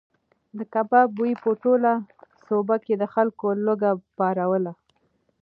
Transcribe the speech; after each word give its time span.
د 0.57 0.59
کباب 0.73 1.07
بوی 1.17 1.33
په 1.43 1.49
ټوله 1.61 1.91
سوبه 2.45 2.75
کې 2.85 2.93
د 2.97 3.03
خلکو 3.13 3.47
لوږه 3.65 3.91
پاروله. 4.17 4.73